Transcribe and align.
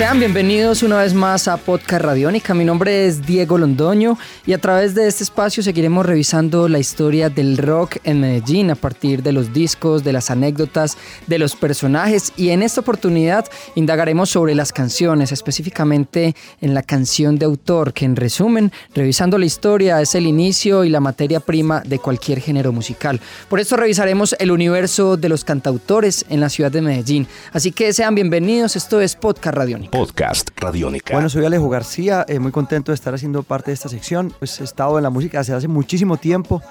Sean 0.00 0.18
bienvenidos 0.18 0.82
una 0.82 0.96
vez 0.96 1.12
más 1.12 1.46
a 1.46 1.58
Podcast 1.58 2.02
Radiónica. 2.02 2.54
Mi 2.54 2.64
nombre 2.64 3.04
es 3.04 3.26
Diego 3.26 3.58
Londoño 3.58 4.16
y 4.46 4.54
a 4.54 4.58
través 4.58 4.94
de 4.94 5.06
este 5.06 5.24
espacio 5.24 5.62
seguiremos 5.62 6.06
revisando 6.06 6.70
la 6.70 6.78
historia 6.78 7.28
del 7.28 7.58
rock 7.58 7.98
en 8.04 8.18
Medellín 8.18 8.70
a 8.70 8.76
partir 8.76 9.22
de 9.22 9.32
los 9.32 9.52
discos, 9.52 10.02
de 10.02 10.14
las 10.14 10.30
anécdotas, 10.30 10.96
de 11.26 11.38
los 11.38 11.54
personajes 11.54 12.32
y 12.38 12.48
en 12.48 12.62
esta 12.62 12.80
oportunidad 12.80 13.44
indagaremos 13.74 14.30
sobre 14.30 14.54
las 14.54 14.72
canciones, 14.72 15.32
específicamente 15.32 16.34
en 16.62 16.72
la 16.72 16.82
canción 16.82 17.38
de 17.38 17.44
autor, 17.44 17.92
que 17.92 18.06
en 18.06 18.16
resumen, 18.16 18.72
revisando 18.94 19.36
la 19.36 19.44
historia, 19.44 20.00
es 20.00 20.14
el 20.14 20.26
inicio 20.26 20.82
y 20.84 20.88
la 20.88 21.00
materia 21.00 21.40
prima 21.40 21.82
de 21.84 21.98
cualquier 21.98 22.40
género 22.40 22.72
musical. 22.72 23.20
Por 23.50 23.60
esto 23.60 23.76
revisaremos 23.76 24.34
el 24.38 24.50
universo 24.50 25.18
de 25.18 25.28
los 25.28 25.44
cantautores 25.44 26.24
en 26.30 26.40
la 26.40 26.48
ciudad 26.48 26.72
de 26.72 26.80
Medellín. 26.80 27.26
Así 27.52 27.70
que 27.70 27.92
sean 27.92 28.14
bienvenidos, 28.14 28.76
esto 28.76 29.02
es 29.02 29.14
Podcast 29.14 29.58
Radiónica. 29.58 29.89
Podcast 29.90 30.50
Radiónica. 30.56 31.14
Bueno, 31.14 31.28
soy 31.28 31.44
Alejo 31.44 31.68
García, 31.68 32.24
eh, 32.28 32.38
muy 32.38 32.52
contento 32.52 32.92
de 32.92 32.94
estar 32.94 33.14
haciendo 33.14 33.42
parte 33.42 33.70
de 33.70 33.74
esta 33.74 33.88
sección. 33.88 34.32
Pues 34.38 34.60
he 34.60 34.64
estado 34.64 34.96
en 34.98 35.02
la 35.02 35.10
música 35.10 35.38
desde 35.38 35.54
hace 35.54 35.68
muchísimo 35.68 36.16
tiempo 36.16 36.62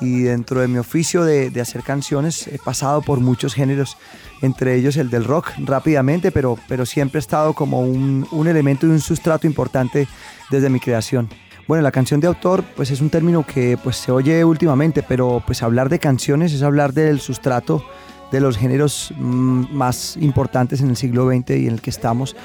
y 0.00 0.22
dentro 0.22 0.60
de 0.60 0.68
mi 0.68 0.78
oficio 0.78 1.24
de, 1.24 1.50
de, 1.50 1.60
hacer 1.60 1.82
canciones 1.82 2.46
he 2.46 2.58
pasado 2.58 3.02
por 3.02 3.20
muchos 3.20 3.54
géneros, 3.54 3.96
entre 4.42 4.76
ellos 4.76 4.96
el 4.96 5.10
del 5.10 5.24
rock 5.24 5.50
rápidamente, 5.58 6.30
pero, 6.30 6.56
pero 6.68 6.86
siempre 6.86 7.18
he 7.18 7.20
estado 7.20 7.52
como 7.52 7.80
un, 7.80 8.26
un 8.30 8.46
elemento 8.46 8.86
y 8.86 8.90
un 8.90 9.00
sustrato 9.00 9.46
importante 9.46 10.06
desde 10.50 10.70
mi 10.70 10.78
creación. 10.78 11.28
Bueno, 11.66 11.82
la 11.82 11.92
canción 11.92 12.20
de 12.20 12.26
autor 12.28 12.64
pues 12.76 12.90
es 12.90 13.00
un 13.00 13.10
término 13.10 13.44
que 13.44 13.76
pues 13.76 13.96
se 13.96 14.12
oye 14.12 14.44
últimamente, 14.44 15.02
pero 15.02 15.42
pues 15.44 15.62
hablar 15.62 15.88
de 15.88 15.98
canciones 15.98 16.52
es 16.52 16.62
hablar 16.62 16.94
del 16.94 17.20
sustrato 17.20 17.84
de 18.30 18.40
los 18.40 18.56
géneros 18.56 19.12
mm, 19.16 19.72
más 19.72 20.16
importantes 20.16 20.80
en 20.80 20.90
el 20.90 20.96
siglo 20.96 21.28
XX 21.28 21.50
y 21.50 21.66
en 21.66 21.74
el 21.74 21.80
que 21.80 21.90
estamos 21.90 22.36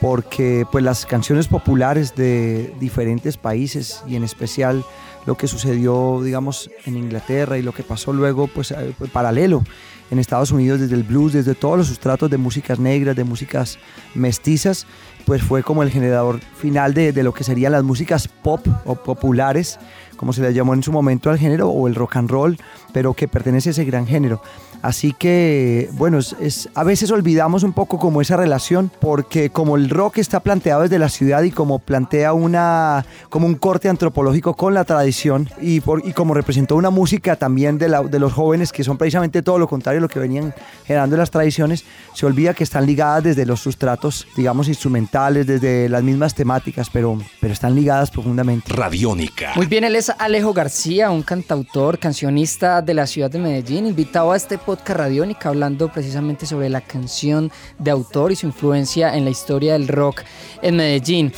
porque 0.00 0.64
pues 0.70 0.84
las 0.84 1.06
canciones 1.06 1.48
populares 1.48 2.14
de 2.14 2.72
diferentes 2.78 3.36
países 3.36 4.02
y 4.06 4.16
en 4.16 4.24
especial 4.24 4.84
lo 5.28 5.36
que 5.36 5.46
sucedió 5.46 6.22
digamos 6.24 6.70
en 6.86 6.96
Inglaterra 6.96 7.58
y 7.58 7.62
lo 7.62 7.72
que 7.72 7.82
pasó 7.82 8.14
luego 8.14 8.46
pues 8.46 8.74
paralelo 9.12 9.62
en 10.10 10.18
Estados 10.18 10.52
Unidos 10.52 10.80
desde 10.80 10.94
el 10.94 11.02
blues, 11.02 11.34
desde 11.34 11.54
todos 11.54 11.76
los 11.76 11.86
sustratos 11.88 12.30
de 12.30 12.38
músicas 12.38 12.78
negras, 12.78 13.14
de 13.14 13.24
músicas 13.24 13.78
mestizas, 14.14 14.86
pues 15.26 15.42
fue 15.42 15.62
como 15.62 15.82
el 15.82 15.90
generador 15.90 16.40
final 16.56 16.94
de, 16.94 17.12
de 17.12 17.22
lo 17.22 17.34
que 17.34 17.44
serían 17.44 17.72
las 17.72 17.84
músicas 17.84 18.28
pop 18.28 18.66
o 18.86 18.94
populares, 18.94 19.78
como 20.16 20.32
se 20.32 20.40
le 20.40 20.54
llamó 20.54 20.72
en 20.72 20.82
su 20.82 20.92
momento 20.92 21.28
al 21.30 21.38
género, 21.38 21.68
o 21.68 21.86
el 21.86 21.94
rock 21.94 22.16
and 22.16 22.30
roll, 22.30 22.58
pero 22.92 23.12
que 23.12 23.28
pertenece 23.28 23.68
a 23.68 23.72
ese 23.72 23.84
gran 23.84 24.06
género. 24.06 24.42
Así 24.80 25.12
que, 25.12 25.90
bueno, 25.92 26.18
es, 26.18 26.36
es, 26.40 26.68
a 26.74 26.84
veces 26.84 27.10
olvidamos 27.10 27.62
un 27.62 27.72
poco 27.72 27.98
como 27.98 28.22
esa 28.22 28.36
relación, 28.36 28.90
porque 29.00 29.50
como 29.50 29.76
el 29.76 29.90
rock 29.90 30.18
está 30.18 30.40
planteado 30.40 30.82
desde 30.82 30.98
la 30.98 31.08
ciudad 31.08 31.42
y 31.42 31.50
como 31.50 31.80
plantea 31.80 32.32
una, 32.32 33.04
como 33.28 33.46
un 33.46 33.56
corte 33.56 33.88
antropológico 33.88 34.54
con 34.54 34.74
la 34.74 34.84
tradición 34.84 35.17
y, 35.60 35.80
por, 35.80 36.06
y 36.06 36.12
como 36.12 36.34
representó 36.34 36.76
una 36.76 36.90
música 36.90 37.36
también 37.36 37.78
de, 37.78 37.88
la, 37.88 38.02
de 38.02 38.18
los 38.18 38.32
jóvenes 38.32 38.72
que 38.72 38.84
son 38.84 38.96
precisamente 38.96 39.42
todo 39.42 39.58
lo 39.58 39.66
contrario 39.66 39.98
a 39.98 40.02
lo 40.02 40.08
que 40.08 40.18
venían 40.18 40.54
generando 40.86 41.16
las 41.16 41.30
tradiciones, 41.30 41.84
se 42.14 42.26
olvida 42.26 42.54
que 42.54 42.64
están 42.64 42.86
ligadas 42.86 43.24
desde 43.24 43.44
los 43.44 43.60
sustratos, 43.60 44.26
digamos, 44.36 44.68
instrumentales, 44.68 45.46
desde 45.46 45.88
las 45.88 46.02
mismas 46.02 46.34
temáticas, 46.34 46.88
pero, 46.90 47.18
pero 47.40 47.52
están 47.52 47.74
ligadas 47.74 48.10
profundamente. 48.10 48.72
Radiónica. 48.72 49.52
Muy 49.56 49.66
bien, 49.66 49.84
él 49.84 49.96
es 49.96 50.10
Alejo 50.18 50.52
García, 50.52 51.10
un 51.10 51.22
cantautor, 51.22 51.98
cancionista 51.98 52.80
de 52.82 52.94
la 52.94 53.06
ciudad 53.06 53.30
de 53.30 53.38
Medellín, 53.38 53.86
invitado 53.86 54.32
a 54.32 54.36
este 54.36 54.58
podcast 54.58 54.98
Radiónica 54.98 55.48
hablando 55.48 55.90
precisamente 55.92 56.46
sobre 56.46 56.68
la 56.68 56.80
canción 56.80 57.50
de 57.78 57.90
autor 57.90 58.32
y 58.32 58.36
su 58.36 58.46
influencia 58.46 59.16
en 59.16 59.24
la 59.24 59.30
historia 59.30 59.72
del 59.72 59.88
rock 59.88 60.22
en 60.62 60.76
Medellín. 60.76 61.32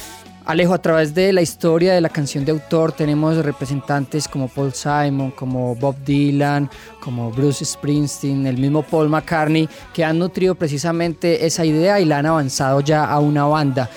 Alejo, 0.46 0.72
a 0.72 0.78
través 0.80 1.14
de 1.14 1.32
la 1.32 1.42
historia 1.42 1.92
de 1.92 2.00
la 2.00 2.08
canción 2.08 2.44
de 2.44 2.52
autor 2.52 2.92
tenemos 2.92 3.36
representantes 3.44 4.26
como 4.26 4.48
Paul 4.48 4.72
Simon, 4.72 5.30
como 5.32 5.74
Bob 5.74 5.96
Dylan, 6.04 6.68
como 6.98 7.30
Bruce 7.30 7.64
Springsteen, 7.64 8.46
el 8.46 8.56
mismo 8.56 8.82
Paul 8.82 9.10
McCartney, 9.10 9.68
que 9.92 10.02
han 10.02 10.18
nutrido 10.18 10.54
precisamente 10.54 11.44
esa 11.44 11.64
idea 11.64 12.00
y 12.00 12.06
la 12.06 12.18
han 12.18 12.26
avanzado 12.26 12.80
ya 12.80 13.04
a 13.04 13.20
una 13.20 13.44
banda. 13.44 13.90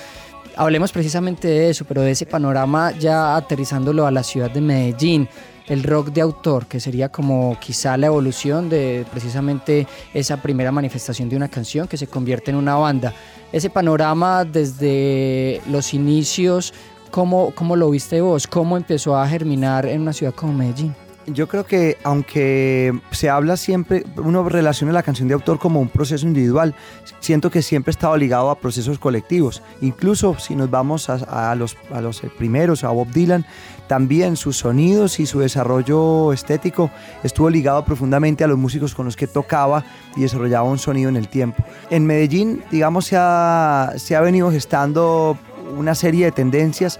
Hablemos 0.55 0.91
precisamente 0.91 1.47
de 1.47 1.69
eso, 1.69 1.85
pero 1.85 2.01
de 2.01 2.11
ese 2.11 2.25
panorama 2.25 2.91
ya 2.91 3.35
aterrizándolo 3.35 4.05
a 4.05 4.11
la 4.11 4.21
ciudad 4.21 4.51
de 4.51 4.61
Medellín 4.61 5.27
el 5.67 5.83
rock 5.83 6.09
de 6.09 6.21
autor, 6.21 6.65
que 6.65 6.79
sería 6.79 7.09
como 7.09 7.57
quizá 7.59 7.97
la 7.97 8.07
evolución 8.07 8.69
de 8.69 9.05
precisamente 9.11 9.87
esa 10.13 10.37
primera 10.37 10.71
manifestación 10.71 11.29
de 11.29 11.35
una 11.35 11.47
canción 11.47 11.87
que 11.87 11.97
se 11.97 12.07
convierte 12.07 12.51
en 12.51 12.57
una 12.57 12.75
banda. 12.75 13.13
Ese 13.51 13.69
panorama 13.69 14.45
desde 14.45 15.61
los 15.69 15.93
inicios, 15.93 16.73
¿cómo, 17.11 17.51
cómo 17.55 17.75
lo 17.75 17.89
viste 17.89 18.21
vos? 18.21 18.47
¿Cómo 18.47 18.77
empezó 18.77 19.15
a 19.15 19.27
germinar 19.27 19.85
en 19.85 20.01
una 20.01 20.13
ciudad 20.13 20.33
como 20.33 20.53
Medellín? 20.53 21.02
Yo 21.27 21.47
creo 21.47 21.65
que 21.65 21.97
aunque 22.03 22.93
se 23.11 23.29
habla 23.29 23.55
siempre, 23.55 24.03
uno 24.17 24.47
relaciona 24.49 24.91
la 24.91 25.03
canción 25.03 25.29
de 25.29 25.33
autor 25.33 25.57
como 25.57 25.79
un 25.79 25.87
proceso 25.87 26.27
individual, 26.27 26.75
siento 27.19 27.49
que 27.49 27.61
siempre 27.61 27.91
ha 27.91 27.93
estado 27.93 28.17
ligado 28.17 28.49
a 28.49 28.59
procesos 28.59 28.99
colectivos. 28.99 29.61
Incluso 29.81 30.37
si 30.37 30.55
nos 30.55 30.69
vamos 30.69 31.09
a, 31.09 31.51
a, 31.51 31.55
los, 31.55 31.77
a 31.91 32.01
los 32.01 32.21
primeros, 32.37 32.83
a 32.83 32.89
Bob 32.89 33.09
Dylan, 33.11 33.45
también 33.87 34.35
sus 34.35 34.57
sonidos 34.57 35.19
y 35.19 35.25
su 35.25 35.39
desarrollo 35.39 36.33
estético 36.33 36.89
estuvo 37.23 37.49
ligado 37.49 37.85
profundamente 37.85 38.43
a 38.43 38.47
los 38.47 38.57
músicos 38.57 38.93
con 38.93 39.05
los 39.05 39.15
que 39.15 39.27
tocaba 39.27 39.85
y 40.15 40.21
desarrollaba 40.21 40.67
un 40.67 40.79
sonido 40.79 41.09
en 41.09 41.15
el 41.15 41.29
tiempo. 41.29 41.63
En 41.89 42.05
Medellín, 42.05 42.63
digamos, 42.69 43.05
se 43.05 43.15
ha, 43.17 43.93
se 43.95 44.15
ha 44.15 44.21
venido 44.21 44.51
gestando 44.51 45.37
una 45.77 45.95
serie 45.95 46.25
de 46.25 46.31
tendencias 46.31 46.99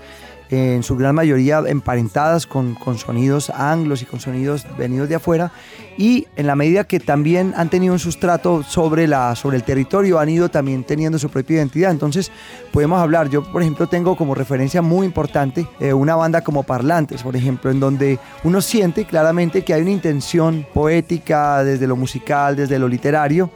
en 0.53 0.83
su 0.83 0.95
gran 0.95 1.15
mayoría 1.15 1.63
emparentadas 1.65 2.45
con, 2.45 2.75
con, 2.75 2.97
sonidos 2.97 3.49
anglos 3.49 4.01
y 4.01 4.05
con 4.05 4.19
sonidos 4.19 4.65
venidos 4.77 5.09
de 5.09 5.15
afuera. 5.15 5.51
Y 5.97 6.27
en 6.35 6.47
la 6.47 6.55
medida 6.55 6.85
que 6.85 6.99
también 6.99 7.53
han 7.55 7.69
tenido 7.69 7.93
un 7.93 7.99
sustrato 7.99 8.63
sobre, 8.63 9.07
la, 9.07 9.35
sobre 9.35 9.57
el 9.57 9.63
territorio 9.63 10.19
han 10.19 10.29
ido 10.29 10.49
también 10.49 10.83
teniendo 10.83 11.19
su 11.19 11.29
propia 11.29 11.57
identidad. 11.57 11.91
Entonces 11.91 12.31
podemos 12.71 12.99
hablar, 12.99 13.29
yo 13.29 13.43
por 13.51 13.61
ejemplo 13.61 13.87
tengo 13.87 14.15
como 14.15 14.35
referencia 14.35 14.81
muy 14.81 15.05
importante 15.05 15.67
eh, 15.79 15.93
una 15.93 16.15
banda 16.15 16.41
como 16.41 16.63
Parlantes 16.63 17.23
por 17.23 17.35
ejemplo 17.35 17.71
en 17.71 17.79
donde 17.79 18.19
uno 18.43 18.61
siente 18.61 19.05
claramente 19.05 19.63
que 19.63 19.73
hay 19.73 19.81
una 19.81 19.91
intención 19.91 20.65
poética 20.73 21.63
desde 21.63 21.87
lo 21.87 21.95
musical, 21.95 22.55
desde 22.55 22.79
lo 22.79 22.87
literario 22.87 23.49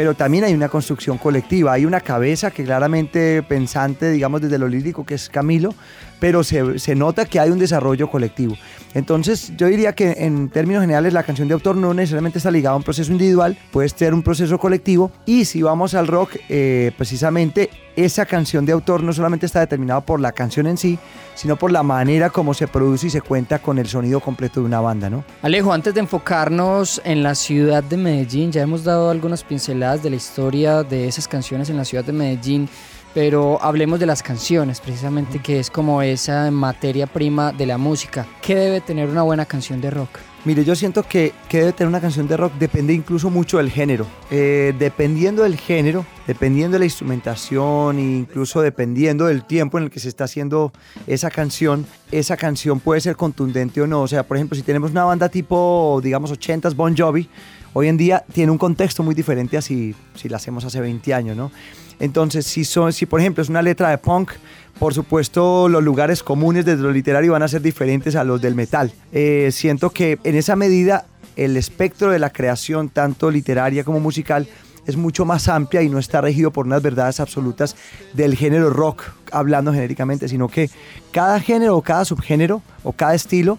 pero 0.00 0.14
también 0.14 0.44
hay 0.44 0.54
una 0.54 0.70
construcción 0.70 1.18
colectiva, 1.18 1.74
hay 1.74 1.84
una 1.84 2.00
cabeza 2.00 2.50
que 2.50 2.64
claramente 2.64 3.42
pensante, 3.42 4.10
digamos 4.10 4.40
desde 4.40 4.56
lo 4.56 4.66
lírico, 4.66 5.04
que 5.04 5.12
es 5.12 5.28
Camilo, 5.28 5.74
pero 6.18 6.42
se, 6.42 6.78
se, 6.78 6.94
nota 6.94 7.26
que 7.26 7.38
hay 7.38 7.50
un 7.50 7.58
desarrollo 7.58 8.10
colectivo. 8.10 8.56
Entonces 8.94 9.52
yo 9.58 9.66
diría 9.66 9.94
que 9.94 10.12
en 10.20 10.48
términos 10.48 10.80
generales 10.80 11.12
la 11.12 11.22
canción 11.22 11.48
de 11.48 11.54
autor 11.54 11.76
no 11.76 11.92
necesariamente 11.92 12.38
está 12.38 12.50
ligada 12.50 12.72
a 12.72 12.76
un 12.78 12.82
proceso 12.82 13.12
individual, 13.12 13.58
puede 13.72 13.90
ser 13.90 14.14
un 14.14 14.22
proceso 14.22 14.58
colectivo 14.58 15.12
y 15.26 15.44
si 15.44 15.60
vamos 15.60 15.92
al 15.92 16.06
rock, 16.06 16.36
eh, 16.48 16.92
precisamente 16.96 17.68
esa 17.96 18.24
canción 18.24 18.64
de 18.64 18.72
autor 18.72 19.02
no 19.02 19.12
solamente 19.12 19.46
está 19.46 19.60
determinada 19.60 20.00
por 20.00 20.20
la 20.20 20.32
canción 20.32 20.66
en 20.66 20.76
sí, 20.76 20.98
sino 21.34 21.56
por 21.56 21.72
la 21.72 21.82
manera 21.82 22.30
como 22.30 22.54
se 22.54 22.68
produce 22.68 23.08
y 23.08 23.10
se 23.10 23.20
cuenta 23.20 23.58
con 23.58 23.78
el 23.78 23.86
sonido 23.86 24.20
completo 24.20 24.60
de 24.60 24.66
una 24.66 24.80
banda, 24.80 25.10
¿no? 25.10 25.24
Alejo, 25.42 25.72
antes 25.72 25.94
de 25.94 26.00
enfocarnos 26.00 27.00
en 27.04 27.22
la 27.22 27.34
ciudad 27.34 27.82
de 27.82 27.96
Medellín, 27.96 28.52
ya 28.52 28.62
hemos 28.62 28.84
dado 28.84 29.10
algunas 29.10 29.42
pinceladas 29.42 29.89
de 29.98 30.10
la 30.10 30.16
historia 30.16 30.82
de 30.82 31.08
esas 31.08 31.26
canciones 31.26 31.70
en 31.70 31.76
la 31.76 31.84
ciudad 31.84 32.04
de 32.04 32.12
Medellín 32.12 32.68
pero 33.14 33.60
hablemos 33.62 33.98
de 33.98 34.06
las 34.06 34.22
canciones, 34.22 34.80
precisamente, 34.80 35.40
que 35.40 35.58
es 35.58 35.70
como 35.70 36.02
esa 36.02 36.50
materia 36.50 37.06
prima 37.06 37.52
de 37.52 37.66
la 37.66 37.78
música. 37.78 38.26
¿Qué 38.40 38.54
debe 38.54 38.80
tener 38.80 39.08
una 39.08 39.22
buena 39.22 39.46
canción 39.46 39.80
de 39.80 39.90
rock? 39.90 40.18
Mire, 40.44 40.64
yo 40.64 40.74
siento 40.74 41.02
que, 41.02 41.32
que 41.48 41.58
debe 41.58 41.72
tener 41.72 41.88
una 41.88 42.00
canción 42.00 42.26
de 42.26 42.36
rock 42.36 42.54
depende 42.58 42.94
incluso 42.94 43.28
mucho 43.28 43.58
del 43.58 43.70
género. 43.70 44.06
Eh, 44.30 44.74
dependiendo 44.78 45.42
del 45.42 45.56
género, 45.56 46.06
dependiendo 46.30 46.76
de 46.76 46.78
la 46.78 46.84
instrumentación 46.84 47.98
e 47.98 48.02
incluso 48.02 48.62
dependiendo 48.62 49.26
del 49.26 49.42
tiempo 49.42 49.78
en 49.78 49.84
el 49.84 49.90
que 49.90 49.98
se 49.98 50.08
está 50.08 50.24
haciendo 50.24 50.72
esa 51.08 51.28
canción, 51.28 51.84
esa 52.12 52.36
canción 52.36 52.78
puede 52.78 53.00
ser 53.00 53.16
contundente 53.16 53.82
o 53.82 53.88
no. 53.88 54.02
O 54.02 54.06
sea, 54.06 54.22
por 54.22 54.36
ejemplo, 54.36 54.54
si 54.54 54.62
tenemos 54.62 54.92
una 54.92 55.02
banda 55.02 55.28
tipo, 55.28 56.00
digamos, 56.04 56.30
80s 56.30 56.76
Bon 56.76 56.96
Jovi, 56.96 57.28
hoy 57.72 57.88
en 57.88 57.96
día 57.96 58.24
tiene 58.32 58.52
un 58.52 58.58
contexto 58.58 59.02
muy 59.02 59.16
diferente 59.16 59.56
a 59.56 59.60
si, 59.60 59.92
si 60.14 60.28
la 60.28 60.36
hacemos 60.36 60.64
hace 60.64 60.80
20 60.80 61.12
años, 61.12 61.36
¿no? 61.36 61.50
Entonces, 61.98 62.46
si, 62.46 62.64
son, 62.64 62.92
si 62.92 63.06
por 63.06 63.18
ejemplo 63.18 63.42
es 63.42 63.48
una 63.48 63.60
letra 63.60 63.90
de 63.90 63.98
punk, 63.98 64.30
por 64.78 64.94
supuesto 64.94 65.68
los 65.68 65.82
lugares 65.82 66.22
comunes 66.22 66.64
desde 66.64 66.82
lo 66.82 66.92
literario 66.92 67.32
van 67.32 67.42
a 67.42 67.48
ser 67.48 67.60
diferentes 67.60 68.14
a 68.14 68.22
los 68.22 68.40
del 68.40 68.54
metal. 68.54 68.92
Eh, 69.10 69.48
siento 69.50 69.90
que 69.90 70.20
en 70.22 70.36
esa 70.36 70.54
medida 70.54 71.06
el 71.34 71.56
espectro 71.56 72.12
de 72.12 72.20
la 72.20 72.30
creación, 72.30 72.88
tanto 72.88 73.32
literaria 73.32 73.82
como 73.82 73.98
musical, 73.98 74.46
es 74.86 74.96
mucho 74.96 75.24
más 75.24 75.48
amplia 75.48 75.82
y 75.82 75.88
no 75.88 75.98
está 75.98 76.20
regido 76.20 76.50
por 76.50 76.66
unas 76.66 76.82
verdades 76.82 77.20
absolutas 77.20 77.76
del 78.12 78.36
género 78.36 78.70
rock, 78.70 79.04
hablando 79.32 79.72
genéricamente, 79.72 80.28
sino 80.28 80.48
que 80.48 80.70
cada 81.12 81.40
género 81.40 81.76
o 81.76 81.82
cada 81.82 82.04
subgénero 82.04 82.62
o 82.82 82.92
cada 82.92 83.14
estilo 83.14 83.58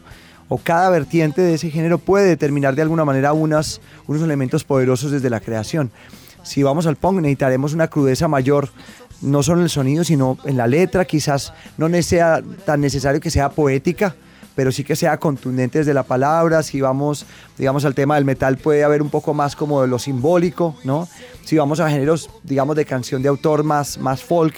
o 0.50 0.58
cada 0.58 0.90
vertiente 0.90 1.42
de 1.42 1.54
ese 1.54 1.70
género 1.70 1.98
puede 1.98 2.28
determinar 2.28 2.76
de 2.76 2.82
alguna 2.82 3.06
manera 3.06 3.32
unas, 3.32 3.80
unos 4.08 4.22
elementos 4.22 4.64
poderosos 4.64 5.12
desde 5.12 5.30
la 5.30 5.40
creación. 5.40 5.92
Si 6.44 6.64
vamos 6.64 6.88
al 6.88 6.98
punk 6.98 7.22
necesitaremos 7.22 7.74
una 7.74 7.88
crudeza 7.88 8.28
mayor, 8.28 8.70
no 9.22 9.44
solo 9.44 9.60
en 9.60 9.66
el 9.66 9.70
sonido, 9.70 10.04
sino 10.04 10.38
en 10.44 10.58
la 10.58 10.68
letra, 10.68 11.06
quizás 11.06 11.54
no 11.78 11.90
sea 12.02 12.42
tan 12.66 12.82
necesario 12.82 13.22
que 13.22 13.30
sea 13.30 13.50
poética, 13.50 14.16
pero 14.56 14.72
sí 14.72 14.84
que 14.84 14.96
sea 14.96 15.18
contundente 15.18 15.80
desde 15.80 15.94
la 15.94 16.04
palabra. 16.04 16.64
Si 16.64 16.82
vamos, 16.82 17.26
digamos, 17.58 17.86
al 17.86 17.96
tema 17.96 18.16
del 18.16 18.26
metal, 18.26 18.58
puede 18.58 18.84
haber 18.84 19.02
un 19.02 19.10
poco 19.10 19.34
más 19.34 19.56
como 19.56 19.82
de 19.82 19.88
lo 19.88 20.00
simbólico, 20.00 20.76
¿no? 20.84 21.08
Si 21.46 21.58
vamos 21.58 21.80
a 21.80 21.90
géneros, 21.90 22.30
digamos, 22.44 22.76
de 22.76 22.86
canción 22.86 23.22
de 23.22 23.30
autor 23.30 23.64
más, 23.64 23.98
más 23.98 24.24
folk, 24.24 24.56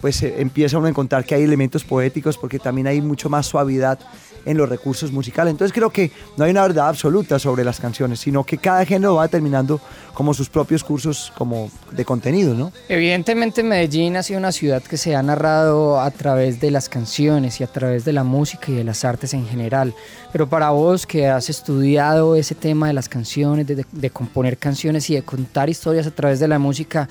pues 0.00 0.22
eh, 0.22 0.34
empieza 0.38 0.78
uno 0.78 0.86
a 0.86 0.90
encontrar 0.90 1.24
que 1.24 1.34
hay 1.34 1.42
elementos 1.42 1.84
poéticos 1.84 2.36
porque 2.38 2.58
también 2.58 2.86
hay 2.86 3.00
mucho 3.00 3.28
más 3.28 3.46
suavidad 3.46 3.98
en 4.46 4.56
los 4.56 4.68
recursos 4.68 5.12
musicales. 5.12 5.50
Entonces 5.50 5.74
creo 5.74 5.90
que 5.90 6.10
no 6.36 6.44
hay 6.44 6.52
una 6.52 6.62
verdad 6.62 6.88
absoluta 6.88 7.38
sobre 7.38 7.64
las 7.64 7.78
canciones, 7.78 8.20
sino 8.20 8.44
que 8.44 8.56
cada 8.56 8.86
género 8.86 9.16
va 9.16 9.24
determinando 9.24 9.80
como 10.14 10.32
sus 10.32 10.48
propios 10.48 10.82
cursos 10.82 11.32
como 11.36 11.70
de 11.90 12.04
contenido, 12.04 12.54
¿no? 12.54 12.72
Evidentemente 12.88 13.62
Medellín 13.62 14.16
ha 14.16 14.22
sido 14.22 14.38
una 14.38 14.52
ciudad 14.52 14.82
que 14.82 14.96
se 14.96 15.14
ha 15.14 15.22
narrado 15.22 16.00
a 16.00 16.10
través 16.10 16.60
de 16.60 16.70
las 16.70 16.88
canciones 16.88 17.60
y 17.60 17.64
a 17.64 17.66
través 17.66 18.04
de 18.04 18.12
la 18.12 18.24
música 18.24 18.70
y 18.70 18.76
de 18.76 18.84
las 18.84 19.04
artes 19.04 19.34
en 19.34 19.46
general. 19.46 19.92
Pero 20.32 20.48
para 20.48 20.70
vos 20.70 21.06
que 21.06 21.26
has 21.26 21.50
estudiado 21.50 22.36
ese 22.36 22.54
tema 22.54 22.86
de 22.86 22.92
las 22.92 23.08
canciones, 23.08 23.66
de, 23.66 23.84
de 23.90 24.10
componer 24.10 24.56
canciones 24.56 25.10
y 25.10 25.16
de 25.16 25.22
contar 25.22 25.68
historias 25.68 26.06
a 26.06 26.12
través 26.12 26.38
de 26.38 26.48
la 26.48 26.60
música, 26.60 27.08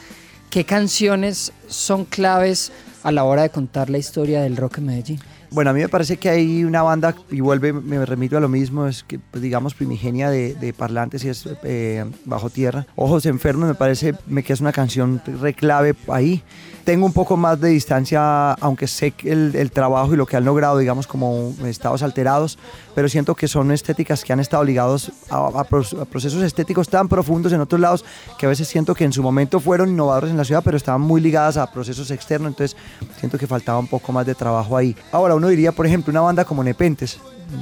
¿qué 0.49 0.63
canciones 0.63 1.51
son 1.67 2.05
claves 2.05 2.71
a 3.03 3.11
la 3.11 3.25
hora 3.25 3.43
de 3.43 3.49
contar 3.49 3.89
la 3.89 3.97
historia 3.97 4.41
del 4.41 4.55
rock 4.55 4.77
en 4.77 4.85
Medellín? 4.85 5.19
Bueno, 5.51 5.71
a 5.71 5.74
mí 5.74 5.81
me 5.81 5.89
parece 5.89 6.18
que 6.18 6.30
hay 6.30 6.63
una 6.63 6.81
banda, 6.81 7.15
y 7.30 7.42
vuelve, 7.42 7.74
me 7.74 8.06
remito 8.06 8.38
a 8.38 8.39
lo 8.39 8.50
mismo, 8.50 8.88
es 8.88 9.03
que, 9.03 9.19
pues, 9.19 9.42
digamos, 9.42 9.74
primigenia 9.74 10.30
de, 10.30 10.74
parlantes 10.77 11.24
y 11.24 11.30
es 11.30 11.47
eh, 11.63 12.06
Bajo 12.25 12.50
Tierra. 12.50 12.86
Ojos 12.95 13.25
Enfermos 13.25 13.68
me 13.68 13.75
parece 13.75 14.13
que 14.45 14.53
es 14.53 14.62
una 14.62 14.71
canción 14.71 15.21
reclave 15.42 15.95
ahí 16.07 16.44
tengo 16.86 17.07
un 17.07 17.13
poco 17.13 17.36
más 17.36 17.59
de 17.59 17.69
distancia, 17.69 18.53
aunque 18.53 18.88
sé 18.88 19.12
que 19.12 19.31
el, 19.31 19.71
trabajo 19.71 20.13
y 20.13 20.18
lo 20.18 20.27
que 20.27 20.38
han 20.38 20.45
logrado, 20.45 20.77
digamos, 20.77 21.07
como 21.07 21.53
estados 21.65 22.03
alterados, 22.03 22.59
pero 22.94 23.09
siento 23.09 23.33
que 23.33 23.47
son 23.47 23.71
estéticas 23.71 24.24
que 24.24 24.31
han 24.31 24.39
estado 24.39 24.63
ligados 24.63 25.12
a, 25.31 25.63
procesos 25.63 26.44
estéticos 26.44 26.88
tan 26.88 27.09
profundos 27.09 27.51
en 27.53 27.59
otros 27.59 27.81
lados 27.81 28.06
que 28.38 28.45
a 28.45 28.50
veces 28.50 28.68
siento 28.68 28.94
que 28.94 29.03
en 29.03 29.12
su 29.12 29.24
momento 29.24 29.59
fueron 29.59 29.89
innovadores 29.89 30.30
en 30.30 30.38
la 30.38 30.45
ciudad, 30.45 30.62
pero 30.63 30.77
estaban 30.77 31.01
muy 31.01 31.21
ligadas 31.21 31.57
a 31.57 31.69
procesos 31.71 32.12
externos, 32.12 32.50
entonces 32.50 32.77
siento 33.18 33.39
que 33.39 33.47
faltaba 33.47 33.80
un 33.80 33.88
poco 33.88 34.12
más 34.12 34.25
de 34.27 34.36
trabajo 34.36 34.77
ahí. 34.77 34.95
Ahora, 35.12 35.34
uno 35.35 35.47
diría, 35.47 35.71
por 35.71 35.85
ejemplo, 35.85 36.11
una 36.11 36.21
banda 36.21 36.45
como 36.45 36.63
Nepentes, 36.63 37.19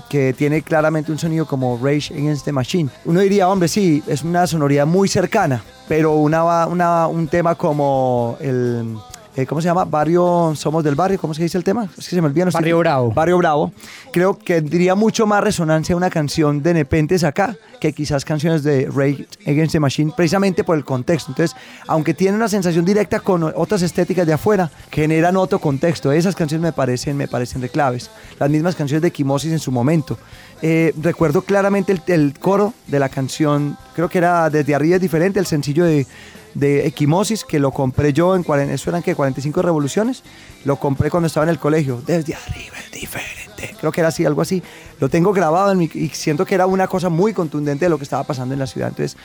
que 0.09 0.33
tiene 0.33 0.61
claramente 0.61 1.11
un 1.11 1.17
sonido 1.17 1.45
como 1.45 1.79
Rage 1.81 2.13
Against 2.13 2.45
the 2.45 2.51
Machine. 2.51 2.89
Uno 3.05 3.19
diría, 3.19 3.49
hombre, 3.49 3.67
sí, 3.67 4.03
es 4.07 4.23
una 4.23 4.47
sonoridad 4.47 4.85
muy 4.85 5.07
cercana, 5.07 5.63
pero 5.87 6.13
una, 6.13 6.65
una, 6.67 7.07
un 7.07 7.27
tema 7.27 7.55
como 7.55 8.37
el 8.39 8.97
eh, 9.35 9.45
¿cómo 9.47 9.61
se 9.61 9.67
llama? 9.67 9.85
Barrio, 9.85 10.53
somos 10.55 10.83
del 10.83 10.95
barrio, 10.95 11.19
¿cómo 11.19 11.33
se 11.33 11.41
dice 11.41 11.57
el 11.57 11.63
tema? 11.63 11.89
Es 11.97 12.07
que 12.07 12.15
se 12.15 12.21
me 12.21 12.27
olvida. 12.27 12.45
barrio 12.51 12.77
Bravo. 12.77 13.11
Barrio 13.11 13.37
Bravo. 13.39 13.71
Creo 14.11 14.37
que 14.37 14.61
diría 14.61 14.93
mucho 14.93 15.25
más 15.25 15.43
resonancia 15.43 15.95
una 15.95 16.09
canción 16.09 16.61
de 16.61 16.73
Nepentes 16.73 17.23
acá 17.23 17.55
que 17.79 17.93
quizás 17.93 18.23
canciones 18.23 18.63
de 18.63 18.89
Ray 18.93 19.27
Against 19.45 19.73
the 19.73 19.79
Machine, 19.79 20.13
precisamente 20.15 20.63
por 20.63 20.77
el 20.77 20.85
contexto. 20.85 21.31
Entonces, 21.31 21.57
aunque 21.87 22.13
tiene 22.13 22.37
una 22.37 22.47
sensación 22.47 22.85
directa 22.85 23.19
con 23.19 23.43
otras 23.43 23.81
estéticas 23.81 24.25
de 24.25 24.33
afuera, 24.33 24.69
generan 24.91 25.35
otro 25.35 25.59
contexto. 25.59 26.11
Esas 26.11 26.35
canciones 26.35 26.63
me 26.63 26.71
parecen, 26.71 27.17
me 27.17 27.27
parecen 27.27 27.61
de 27.61 27.69
claves. 27.69 28.09
Las 28.39 28.49
mismas 28.49 28.75
canciones 28.75 29.01
de 29.01 29.11
Quimosis 29.11 29.51
en 29.51 29.59
su 29.59 29.71
momento. 29.71 30.17
Eh, 30.61 30.93
recuerdo 31.01 31.41
claramente 31.41 31.91
el, 31.91 32.01
el 32.07 32.39
coro 32.39 32.73
de 32.87 32.99
la 32.99 33.09
canción, 33.09 33.77
creo 33.95 34.07
que 34.07 34.19
era 34.19 34.49
Desde 34.49 34.75
arriba 34.75 34.95
es 34.95 35.01
diferente, 35.01 35.39
el 35.39 35.45
sencillo 35.45 35.83
de 35.83 36.07
de 36.53 36.87
Equimosis, 36.87 37.43
que 37.43 37.59
lo 37.59 37.71
compré 37.71 38.13
yo 38.13 38.35
en, 38.35 38.43
eso 38.69 38.89
eran 38.89 39.01
que 39.01 39.15
45 39.15 39.61
revoluciones, 39.61 40.23
lo 40.65 40.77
compré 40.77 41.09
cuando 41.09 41.27
estaba 41.27 41.45
en 41.45 41.49
el 41.49 41.59
colegio, 41.59 42.01
desde 42.05 42.35
arriba 42.35 42.77
es 42.83 42.91
diferente, 42.91 43.75
creo 43.79 43.91
que 43.91 44.01
era 44.01 44.09
así, 44.09 44.25
algo 44.25 44.41
así, 44.41 44.61
lo 44.99 45.09
tengo 45.09 45.33
grabado 45.33 45.71
en 45.71 45.77
mi, 45.77 45.89
y 45.93 46.09
siento 46.09 46.45
que 46.45 46.55
era 46.55 46.65
una 46.65 46.87
cosa 46.87 47.09
muy 47.09 47.33
contundente 47.33 47.85
de 47.85 47.89
lo 47.89 47.97
que 47.97 48.03
estaba 48.03 48.23
pasando 48.23 48.53
en 48.53 48.59
la 48.59 48.67
ciudad, 48.67 48.89
entonces 48.89 49.17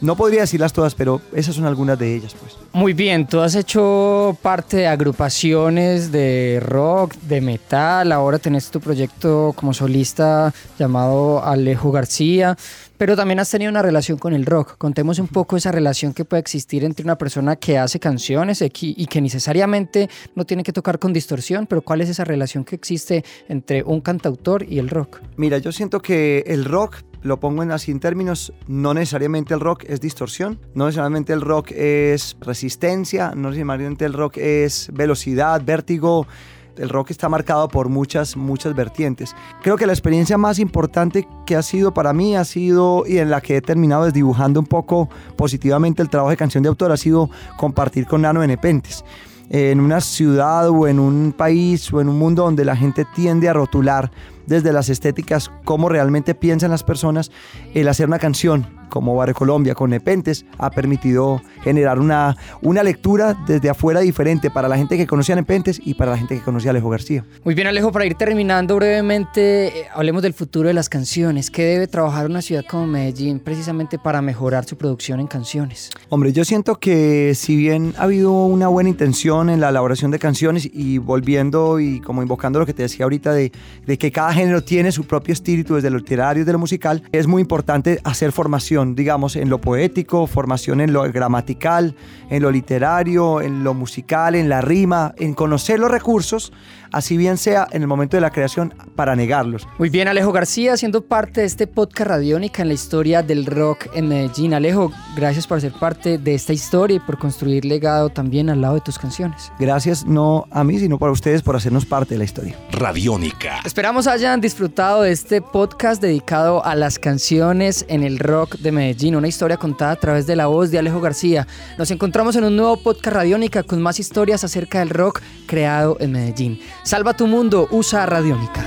no 0.00 0.16
podría 0.16 0.42
decirlas 0.42 0.72
todas, 0.72 0.94
pero 0.94 1.20
esas 1.32 1.54
son 1.54 1.64
algunas 1.64 1.98
de 1.98 2.14
ellas, 2.14 2.34
pues. 2.38 2.56
Muy 2.72 2.92
bien, 2.92 3.26
tú 3.26 3.40
has 3.40 3.54
hecho 3.54 4.36
parte 4.42 4.78
de 4.78 4.86
agrupaciones 4.86 6.12
de 6.12 6.60
rock, 6.62 7.14
de 7.22 7.40
metal, 7.40 8.12
ahora 8.12 8.38
tenés 8.38 8.70
tu 8.70 8.80
proyecto 8.80 9.54
como 9.56 9.72
solista 9.72 10.52
llamado 10.78 11.42
Alejo 11.44 11.92
García, 11.92 12.56
pero 12.98 13.16
también 13.16 13.40
has 13.40 13.50
tenido 13.50 13.70
una 13.70 13.82
relación 13.82 14.18
con 14.18 14.32
el 14.32 14.46
rock. 14.46 14.76
Contemos 14.78 15.18
un 15.18 15.28
poco 15.28 15.56
esa 15.56 15.72
relación 15.72 16.12
que 16.12 16.24
puede 16.24 16.40
existir 16.40 16.84
entre 16.84 17.04
una 17.04 17.16
persona 17.16 17.56
que 17.56 17.78
hace 17.78 17.98
canciones 18.00 18.62
y 18.62 19.06
que 19.06 19.20
necesariamente 19.20 20.08
no 20.34 20.44
tiene 20.44 20.62
que 20.62 20.72
tocar 20.72 20.98
con 20.98 21.12
distorsión, 21.12 21.66
pero 21.66 21.82
cuál 21.82 22.00
es 22.00 22.08
esa 22.08 22.24
relación 22.24 22.64
que 22.64 22.76
existe 22.76 23.24
entre 23.48 23.82
un 23.82 24.00
cantautor 24.00 24.64
y 24.68 24.78
el 24.78 24.88
rock. 24.88 25.20
Mira, 25.36 25.58
yo 25.58 25.72
siento 25.72 26.00
que 26.00 26.44
el 26.46 26.64
rock 26.64 27.02
lo 27.22 27.40
pongo 27.40 27.62
en 27.64 27.72
así 27.72 27.90
en 27.90 27.98
términos, 27.98 28.52
no 28.68 28.94
necesariamente 28.94 29.52
el 29.52 29.58
rock 29.58 29.84
es 29.88 30.00
distorsión, 30.00 30.60
no 30.74 30.86
necesariamente 30.86 31.32
el 31.32 31.40
rock 31.40 31.72
es 31.72 32.36
resistencia, 32.40 33.32
no 33.34 33.50
necesariamente 33.50 34.04
el 34.04 34.12
rock 34.12 34.36
es 34.36 34.90
velocidad, 34.92 35.60
vértigo, 35.64 36.28
el 36.76 36.88
rock 36.88 37.10
está 37.10 37.28
marcado 37.28 37.68
por 37.68 37.88
muchas, 37.88 38.36
muchas 38.36 38.74
vertientes. 38.74 39.34
Creo 39.62 39.76
que 39.76 39.86
la 39.86 39.92
experiencia 39.92 40.38
más 40.38 40.58
importante 40.58 41.28
que 41.44 41.56
ha 41.56 41.62
sido 41.62 41.92
para 41.92 42.12
mí 42.12 42.36
ha 42.36 42.44
sido, 42.44 43.04
y 43.06 43.18
en 43.18 43.30
la 43.30 43.40
que 43.40 43.56
he 43.56 43.62
terminado 43.62 44.04
desdibujando 44.04 44.60
un 44.60 44.66
poco 44.66 45.08
positivamente 45.36 46.02
el 46.02 46.10
trabajo 46.10 46.30
de 46.30 46.36
canción 46.36 46.62
de 46.62 46.68
autor, 46.68 46.92
ha 46.92 46.96
sido 46.96 47.30
compartir 47.56 48.06
con 48.06 48.22
Nano 48.22 48.46
Nepentes 48.46 49.04
en 49.48 49.80
una 49.80 50.00
ciudad 50.00 50.68
o 50.68 50.88
en 50.88 50.98
un 50.98 51.32
país 51.32 51.92
o 51.92 52.00
en 52.00 52.08
un 52.08 52.18
mundo 52.18 52.42
donde 52.42 52.64
la 52.64 52.76
gente 52.76 53.06
tiende 53.14 53.48
a 53.48 53.52
rotular 53.52 54.10
desde 54.46 54.72
las 54.72 54.88
estéticas 54.88 55.50
cómo 55.64 55.88
realmente 55.88 56.34
piensan 56.34 56.70
las 56.70 56.82
personas, 56.82 57.30
el 57.74 57.88
hacer 57.88 58.06
una 58.06 58.18
canción 58.18 58.75
como 58.88 59.14
Barrio 59.14 59.34
Colombia 59.34 59.74
con 59.74 59.90
Nepentes 59.90 60.44
ha 60.58 60.70
permitido 60.70 61.42
generar 61.62 61.98
una, 61.98 62.36
una 62.62 62.82
lectura 62.82 63.36
desde 63.46 63.70
afuera 63.70 64.00
diferente 64.00 64.50
para 64.50 64.68
la 64.68 64.76
gente 64.76 64.96
que 64.96 65.06
conocía 65.06 65.34
a 65.34 65.36
Nepentes 65.36 65.80
y 65.84 65.94
para 65.94 66.12
la 66.12 66.18
gente 66.18 66.36
que 66.36 66.42
conocía 66.42 66.70
a 66.70 66.72
Alejo 66.72 66.90
García. 66.90 67.24
Muy 67.44 67.54
bien 67.54 67.66
Alejo, 67.66 67.92
para 67.92 68.06
ir 68.06 68.14
terminando 68.14 68.76
brevemente, 68.76 69.68
eh, 69.68 69.86
hablemos 69.94 70.22
del 70.22 70.32
futuro 70.32 70.68
de 70.68 70.74
las 70.74 70.88
canciones. 70.88 71.50
¿Qué 71.50 71.64
debe 71.64 71.86
trabajar 71.86 72.26
una 72.26 72.42
ciudad 72.42 72.64
como 72.68 72.86
Medellín 72.86 73.40
precisamente 73.40 73.98
para 73.98 74.22
mejorar 74.22 74.64
su 74.64 74.76
producción 74.76 75.20
en 75.20 75.26
canciones? 75.26 75.90
Hombre, 76.08 76.32
yo 76.32 76.44
siento 76.44 76.76
que 76.76 77.32
si 77.34 77.56
bien 77.56 77.94
ha 77.98 78.04
habido 78.04 78.32
una 78.32 78.68
buena 78.68 78.90
intención 78.90 79.50
en 79.50 79.60
la 79.60 79.70
elaboración 79.70 80.10
de 80.10 80.18
canciones 80.18 80.68
y 80.72 80.98
volviendo 80.98 81.80
y 81.80 82.00
como 82.00 82.22
invocando 82.22 82.58
lo 82.58 82.66
que 82.66 82.74
te 82.74 82.82
decía 82.82 83.04
ahorita 83.04 83.32
de, 83.32 83.52
de 83.86 83.98
que 83.98 84.12
cada 84.12 84.32
género 84.32 84.62
tiene 84.62 84.92
su 84.92 85.04
propio 85.04 85.32
espíritu 85.32 85.74
desde 85.74 85.90
lo 85.90 85.98
literario 85.98 86.42
y 86.42 86.46
de 86.46 86.52
lo 86.52 86.58
musical, 86.58 87.02
es 87.12 87.26
muy 87.26 87.42
importante 87.42 88.00
hacer 88.04 88.32
formación, 88.32 88.75
digamos, 88.84 89.36
en 89.36 89.48
lo 89.48 89.60
poético, 89.60 90.26
formación 90.26 90.80
en 90.80 90.92
lo 90.92 91.02
gramatical, 91.12 91.94
en 92.30 92.42
lo 92.42 92.50
literario, 92.50 93.40
en 93.40 93.64
lo 93.64 93.74
musical, 93.74 94.34
en 94.34 94.48
la 94.48 94.60
rima, 94.60 95.14
en 95.16 95.34
conocer 95.34 95.78
los 95.78 95.90
recursos 95.90 96.52
así 96.96 97.16
bien 97.16 97.36
sea 97.36 97.68
en 97.70 97.82
el 97.82 97.88
momento 97.88 98.16
de 98.16 98.22
la 98.22 98.30
creación, 98.30 98.74
para 98.94 99.14
negarlos. 99.14 99.68
Muy 99.78 99.90
bien, 99.90 100.08
Alejo 100.08 100.32
García, 100.32 100.76
siendo 100.76 101.02
parte 101.02 101.42
de 101.42 101.46
este 101.46 101.66
podcast 101.66 102.08
radiónica 102.08 102.62
en 102.62 102.68
la 102.68 102.74
historia 102.74 103.22
del 103.22 103.44
rock 103.44 103.88
en 103.94 104.08
Medellín. 104.08 104.54
Alejo, 104.54 104.90
gracias 105.14 105.46
por 105.46 105.60
ser 105.60 105.72
parte 105.72 106.16
de 106.16 106.34
esta 106.34 106.54
historia 106.54 106.96
y 106.96 107.00
por 107.00 107.18
construir 107.18 107.66
legado 107.66 108.08
también 108.08 108.48
al 108.48 108.62
lado 108.62 108.74
de 108.76 108.80
tus 108.80 108.98
canciones. 108.98 109.52
Gracias 109.58 110.06
no 110.06 110.46
a 110.50 110.64
mí, 110.64 110.78
sino 110.78 110.98
para 110.98 111.12
ustedes 111.12 111.42
por 111.42 111.54
hacernos 111.54 111.84
parte 111.84 112.14
de 112.14 112.18
la 112.18 112.24
historia. 112.24 112.56
Radiónica. 112.72 113.60
Esperamos 113.64 114.06
hayan 114.06 114.40
disfrutado 114.40 115.02
de 115.02 115.12
este 115.12 115.42
podcast 115.42 116.00
dedicado 116.00 116.64
a 116.64 116.74
las 116.74 116.98
canciones 116.98 117.84
en 117.88 118.02
el 118.04 118.18
rock 118.18 118.56
de 118.56 118.72
Medellín, 118.72 119.16
una 119.16 119.28
historia 119.28 119.58
contada 119.58 119.92
a 119.92 119.96
través 119.96 120.26
de 120.26 120.36
la 120.36 120.46
voz 120.46 120.70
de 120.70 120.78
Alejo 120.78 121.00
García. 121.00 121.46
Nos 121.76 121.90
encontramos 121.90 122.36
en 122.36 122.44
un 122.44 122.56
nuevo 122.56 122.78
podcast 122.78 123.16
radiónica 123.16 123.62
con 123.62 123.82
más 123.82 124.00
historias 124.00 124.44
acerca 124.44 124.78
del 124.78 124.90
rock 124.90 125.20
creado 125.46 125.96
en 126.00 126.12
Medellín. 126.12 126.60
Salva 126.86 127.14
tu 127.14 127.26
mundo, 127.26 127.66
usa 127.72 128.06
Radiónica. 128.06 128.64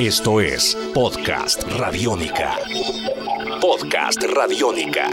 Esto 0.00 0.40
es 0.40 0.76
Podcast 0.92 1.62
Radiónica. 1.78 2.56
Podcast 3.60 4.20
Radiónica. 4.24 5.12